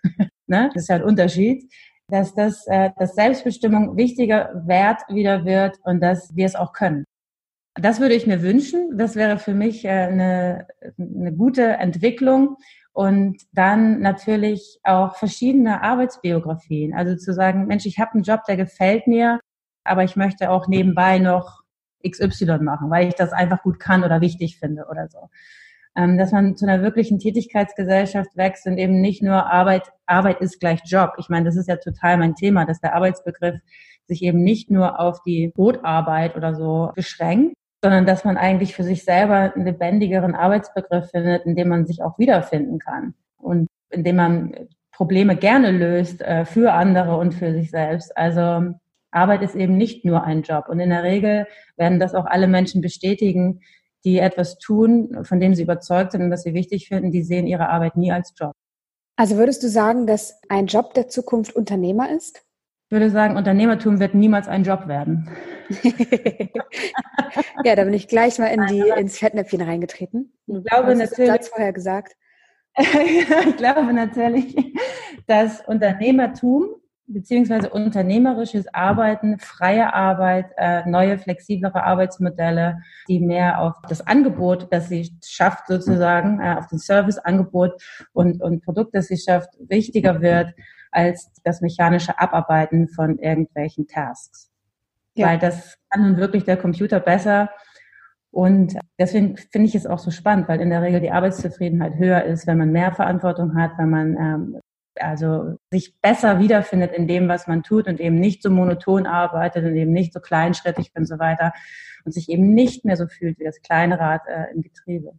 [0.46, 0.70] ne?
[0.74, 1.68] Das ist ein Unterschied
[2.10, 7.04] dass das, äh, dass Selbstbestimmung wichtiger Wert wieder wird und dass wir es auch können.
[7.74, 8.96] Das würde ich mir wünschen.
[8.96, 10.66] Das wäre für mich äh, eine,
[10.98, 12.56] eine gute Entwicklung.
[12.98, 16.94] Und dann natürlich auch verschiedene Arbeitsbiografien.
[16.94, 19.38] Also zu sagen, Mensch, ich habe einen Job, der gefällt mir,
[19.84, 21.62] aber ich möchte auch nebenbei noch
[22.04, 25.28] XY machen, weil ich das einfach gut kann oder wichtig finde oder so
[25.96, 30.58] ähm, dass man zu einer wirklichen Tätigkeitsgesellschaft wächst und eben nicht nur Arbeit, Arbeit ist
[30.58, 31.12] gleich Job.
[31.18, 33.60] Ich meine, das ist ja total mein Thema, dass der Arbeitsbegriff
[34.06, 38.82] sich eben nicht nur auf die Brotarbeit oder so beschränkt, sondern dass man eigentlich für
[38.82, 44.04] sich selber einen lebendigeren Arbeitsbegriff findet, in dem man sich auch wiederfinden kann und in
[44.04, 44.54] dem man
[44.92, 48.16] Probleme gerne löst äh, für andere und für sich selbst.
[48.16, 48.74] Also
[49.10, 50.68] Arbeit ist eben nicht nur ein Job.
[50.68, 53.60] Und in der Regel werden das auch alle Menschen bestätigen,
[54.04, 57.46] die etwas tun, von dem sie überzeugt sind und das sie wichtig finden, die sehen
[57.46, 58.52] ihre Arbeit nie als Job.
[59.16, 62.44] Also würdest du sagen, dass ein Job der Zukunft Unternehmer ist?
[62.88, 65.28] Ich würde sagen, Unternehmertum wird niemals ein Job werden.
[67.62, 70.32] ja, da bin ich gleich mal in die, ins Fettnäpfchen reingetreten.
[70.46, 71.30] Ich glaube natürlich.
[71.30, 72.16] Satz vorher gesagt.
[72.78, 74.56] ich glaube natürlich,
[75.26, 84.06] dass Unternehmertum beziehungsweise unternehmerisches Arbeiten, freie Arbeit, äh, neue, flexiblere Arbeitsmodelle, die mehr auf das
[84.06, 87.82] Angebot, das sie schafft, sozusagen, äh, auf den Serviceangebot
[88.14, 90.54] und, und Produkt, das sie schafft, wichtiger wird
[90.90, 94.50] als das mechanische Abarbeiten von irgendwelchen Tasks.
[95.14, 95.28] Ja.
[95.28, 97.50] Weil das kann nun wirklich der Computer besser.
[98.30, 102.24] Und deswegen finde ich es auch so spannend, weil in der Regel die Arbeitszufriedenheit höher
[102.24, 104.60] ist, wenn man mehr Verantwortung hat, wenn man ähm,
[105.00, 109.64] also sich besser wiederfindet in dem, was man tut und eben nicht so monoton arbeitet
[109.64, 111.52] und eben nicht so kleinschrittig und so weiter
[112.04, 115.12] und sich eben nicht mehr so fühlt wie das kleine Rad äh, im Getriebe.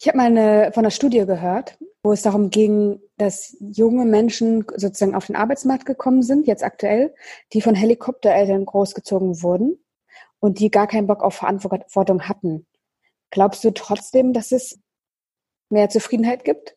[0.00, 5.14] Ich habe mal von einer Studie gehört, wo es darum ging, dass junge Menschen sozusagen
[5.14, 7.14] auf den Arbeitsmarkt gekommen sind, jetzt aktuell,
[7.52, 9.78] die von Helikoptereltern großgezogen wurden.
[10.42, 12.66] und die gar keinen Bock auf Verantwortung hatten.
[13.30, 14.80] Glaubst du trotzdem, dass es
[15.68, 16.76] mehr Zufriedenheit gibt?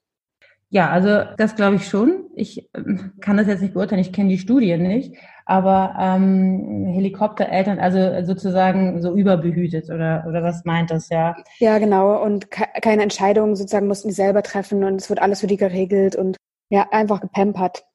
[0.69, 2.25] Ja, also das glaube ich schon.
[2.35, 7.79] Ich ähm, kann das jetzt nicht beurteilen, ich kenne die Studien nicht, aber ähm, Helikoptereltern,
[7.79, 11.35] also sozusagen so überbehütet oder oder was meint das ja?
[11.59, 12.23] Ja, genau.
[12.23, 15.57] Und ke keine Entscheidungen sozusagen mussten die selber treffen und es wird alles für die
[15.57, 16.37] geregelt und
[16.69, 17.85] ja einfach gepampert.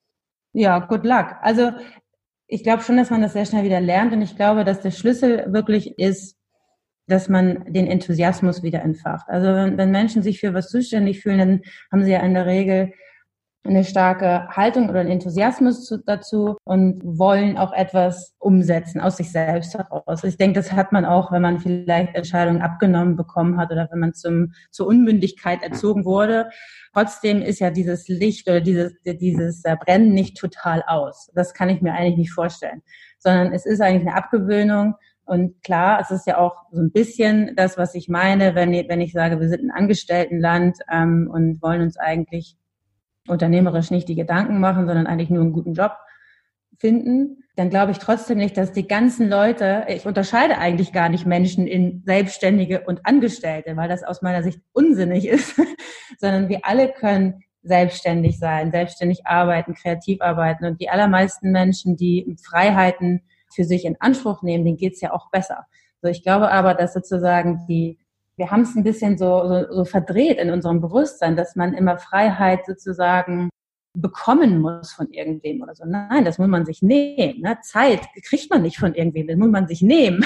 [0.52, 1.36] Ja, good luck.
[1.42, 1.72] Also
[2.46, 4.90] ich glaube schon, dass man das sehr schnell wieder lernt und ich glaube, dass der
[4.90, 6.36] Schlüssel wirklich ist,
[7.06, 9.28] dass man den Enthusiasmus wieder entfacht.
[9.28, 12.46] Also wenn, wenn Menschen sich für was zuständig fühlen, dann haben sie ja in der
[12.46, 12.92] Regel
[13.68, 19.30] eine starke Haltung oder einen Enthusiasmus zu, dazu und wollen auch etwas umsetzen aus sich
[19.30, 20.24] selbst heraus.
[20.24, 24.00] Ich denke, das hat man auch, wenn man vielleicht Entscheidungen abgenommen bekommen hat oder wenn
[24.00, 26.48] man zum, zur Unmündigkeit erzogen wurde.
[26.92, 31.30] Trotzdem ist ja dieses Licht oder dieses, dieses Brennen nicht total aus.
[31.34, 32.82] Das kann ich mir eigentlich nicht vorstellen,
[33.18, 34.94] sondern es ist eigentlich eine Abgewöhnung
[35.28, 39.02] und klar, es ist ja auch so ein bisschen das, was ich meine, wenn, wenn
[39.02, 42.56] ich sage, wir sind ein Angestelltenland ähm, und wollen uns eigentlich
[43.26, 45.92] unternehmerisch nicht die Gedanken machen, sondern eigentlich nur einen guten Job
[46.78, 51.26] finden, dann glaube ich trotzdem nicht, dass die ganzen Leute, ich unterscheide eigentlich gar nicht
[51.26, 55.60] Menschen in Selbstständige und Angestellte, weil das aus meiner Sicht unsinnig ist,
[56.18, 62.36] sondern wir alle können selbstständig sein, selbstständig arbeiten, kreativ arbeiten und die allermeisten Menschen, die
[62.42, 65.66] Freiheiten für sich in Anspruch nehmen, denen geht's ja auch besser.
[66.00, 67.98] So, ich glaube aber, dass sozusagen die,
[68.38, 71.98] wir haben es ein bisschen so, so, so verdreht in unserem Bewusstsein, dass man immer
[71.98, 73.50] Freiheit sozusagen
[73.94, 75.84] bekommen muss von irgendwem oder so.
[75.84, 77.40] Nein, das muss man sich nehmen.
[77.40, 77.58] Ne?
[77.62, 80.24] Zeit kriegt man nicht von irgendwem, das muss man sich nehmen.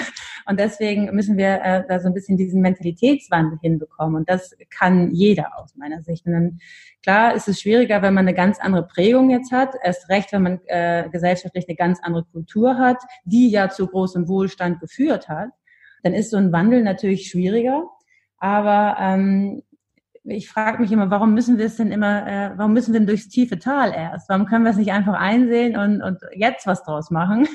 [0.49, 4.17] Und deswegen müssen wir äh, da so ein bisschen diesen Mentalitätswandel hinbekommen.
[4.17, 6.27] Und das kann jeder aus meiner Sicht.
[6.27, 6.59] Und dann,
[7.03, 9.75] klar ist es schwieriger, wenn man eine ganz andere Prägung jetzt hat.
[9.83, 14.29] Erst recht, wenn man äh, gesellschaftlich eine ganz andere Kultur hat, die ja zu großem
[14.29, 15.51] Wohlstand geführt hat.
[16.03, 17.89] Dann ist so ein Wandel natürlich schwieriger.
[18.43, 19.63] Aber ähm,
[20.25, 23.07] ich frage mich immer, warum müssen wir es denn immer, äh, warum müssen wir denn
[23.07, 24.29] durchs tiefe Tal erst?
[24.29, 27.47] Warum können wir es nicht einfach einsehen und, und jetzt was draus machen,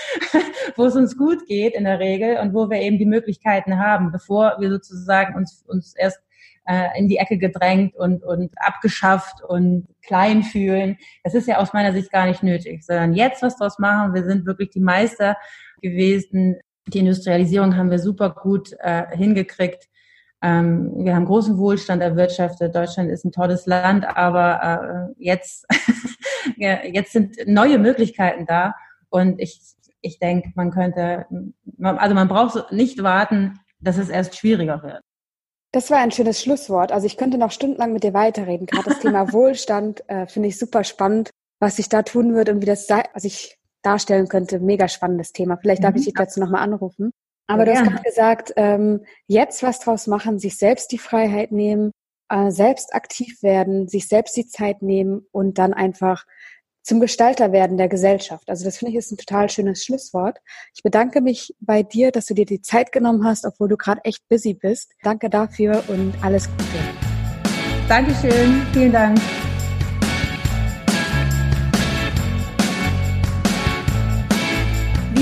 [0.76, 4.12] wo es uns gut geht in der Regel und wo wir eben die Möglichkeiten haben,
[4.12, 6.20] bevor wir sozusagen uns, uns erst
[6.66, 10.96] äh, in die Ecke gedrängt und, und abgeschafft und klein fühlen.
[11.22, 14.14] Das ist ja aus meiner Sicht gar nicht nötig, sondern jetzt was draus machen.
[14.14, 15.36] Wir sind wirklich die Meister
[15.82, 16.56] gewesen.
[16.86, 19.90] Die Industrialisierung haben wir super gut äh, hingekriegt
[20.42, 22.74] ähm, wir haben großen Wohlstand erwirtschaftet.
[22.74, 25.66] Deutschland ist ein tolles Land, aber äh, jetzt,
[26.56, 28.74] jetzt sind neue Möglichkeiten da.
[29.08, 29.60] Und ich,
[30.00, 31.26] ich denke, man könnte,
[31.82, 35.00] also man braucht nicht warten, dass es erst schwieriger wird.
[35.72, 36.92] Das war ein schönes Schlusswort.
[36.92, 38.66] Also ich könnte noch stundenlang mit dir weiterreden.
[38.66, 42.62] Gerade das Thema Wohlstand äh, finde ich super spannend, was sich da tun wird und
[42.62, 44.60] wie das sei, was ich darstellen könnte.
[44.60, 45.56] Mega spannendes Thema.
[45.56, 46.04] Vielleicht darf ich mhm.
[46.04, 47.10] dich dazu nochmal anrufen.
[47.46, 51.90] Aber du hast gerade gesagt, ähm, jetzt was draus machen, sich selbst die Freiheit nehmen,
[52.30, 56.24] äh, selbst aktiv werden, sich selbst die Zeit nehmen und dann einfach
[56.82, 58.48] zum Gestalter werden der Gesellschaft.
[58.48, 60.38] Also das finde ich ist ein total schönes Schlusswort.
[60.74, 64.04] Ich bedanke mich bei dir, dass du dir die Zeit genommen hast, obwohl du gerade
[64.04, 64.92] echt busy bist.
[65.02, 66.64] Danke dafür und alles Gute.
[67.88, 68.62] Dankeschön.
[68.72, 69.18] Vielen Dank.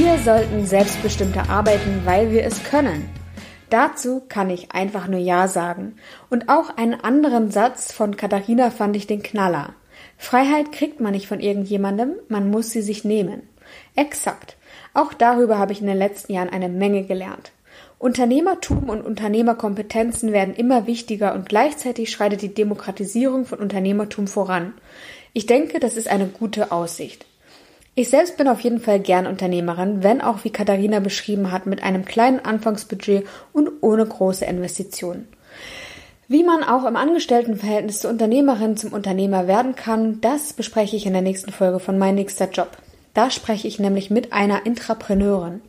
[0.04, 3.08] Wir sollten selbstbestimmter arbeiten, weil wir es können.
[3.70, 5.94] Dazu kann ich einfach nur Ja sagen.
[6.28, 9.74] Und auch einen anderen Satz von Katharina fand ich den Knaller.
[10.18, 13.48] Freiheit kriegt man nicht von irgendjemandem, man muss sie sich nehmen.
[13.94, 14.56] Exakt.
[14.92, 17.52] Auch darüber habe ich in den letzten Jahren eine Menge gelernt.
[18.00, 24.74] Unternehmertum und Unternehmerkompetenzen werden immer wichtiger und gleichzeitig schreitet die Demokratisierung von Unternehmertum voran.
[25.32, 27.24] Ich denke, das ist eine gute Aussicht.
[27.94, 31.82] Ich selbst bin auf jeden Fall gern Unternehmerin, wenn auch wie Katharina beschrieben hat, mit
[31.82, 35.28] einem kleinen Anfangsbudget und ohne große Investitionen.
[36.26, 41.12] Wie man auch im Angestelltenverhältnis zur Unternehmerin zum Unternehmer werden kann, das bespreche ich in
[41.12, 42.70] der nächsten Folge von Mein nächster Job.
[43.12, 45.60] Da spreche ich nämlich mit einer Intrapreneurin.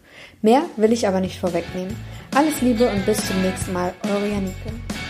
[0.42, 1.98] Mehr will ich aber nicht vorwegnehmen.
[2.34, 5.03] Alles Liebe und bis zum nächsten Mal, eure Janike.